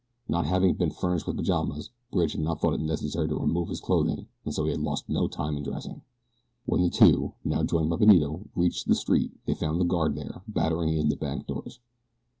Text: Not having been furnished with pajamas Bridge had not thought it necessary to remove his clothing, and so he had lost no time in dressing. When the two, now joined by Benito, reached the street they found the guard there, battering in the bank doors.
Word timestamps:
Not 0.27 0.47
having 0.47 0.73
been 0.73 0.89
furnished 0.89 1.27
with 1.27 1.37
pajamas 1.37 1.91
Bridge 2.11 2.31
had 2.31 2.41
not 2.41 2.59
thought 2.59 2.73
it 2.73 2.79
necessary 2.81 3.27
to 3.27 3.35
remove 3.37 3.69
his 3.69 3.79
clothing, 3.79 4.25
and 4.43 4.51
so 4.51 4.63
he 4.65 4.71
had 4.71 4.81
lost 4.81 5.07
no 5.07 5.27
time 5.27 5.55
in 5.57 5.63
dressing. 5.63 6.01
When 6.65 6.81
the 6.81 6.89
two, 6.89 7.33
now 7.45 7.61
joined 7.61 7.91
by 7.91 7.97
Benito, 7.97 8.49
reached 8.55 8.87
the 8.87 8.95
street 8.95 9.29
they 9.45 9.53
found 9.53 9.79
the 9.79 9.85
guard 9.85 10.15
there, 10.15 10.41
battering 10.47 10.89
in 10.95 11.09
the 11.09 11.15
bank 11.17 11.45
doors. 11.45 11.79